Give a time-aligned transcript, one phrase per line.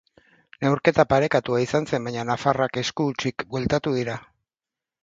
[0.63, 4.19] Neurketa parekatua izan zen, baina nafarrak esku hutsik bueltatu dira.